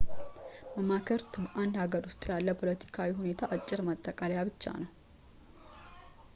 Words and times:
መማክርት 0.75 1.31
በአንድ 1.43 1.75
ሃገር 1.81 2.03
ውስጥ 2.09 2.23
ያለ 2.31 2.47
ፖለቲካዊ 2.61 3.11
ሁኔታ 3.19 3.41
አጭር 3.57 3.81
ማጠቃለያ 3.89 4.47
ብቻ 4.49 4.63
ናቸው 4.81 4.97